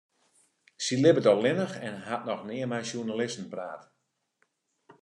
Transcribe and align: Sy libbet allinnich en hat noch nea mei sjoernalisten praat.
Sy 0.83 0.95
libbet 0.99 1.29
allinnich 1.31 1.75
en 1.87 1.95
hat 2.07 2.23
noch 2.27 2.43
nea 2.49 2.67
mei 2.71 2.83
sjoernalisten 2.87 3.51
praat. 3.53 3.83